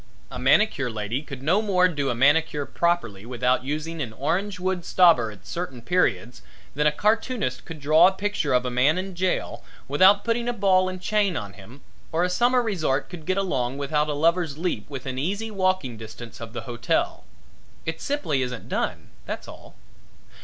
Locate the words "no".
1.43-1.61